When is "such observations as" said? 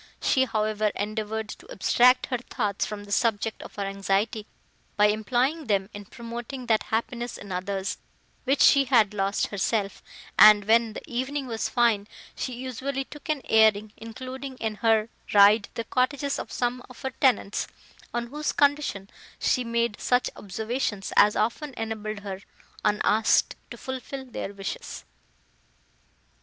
20.01-21.35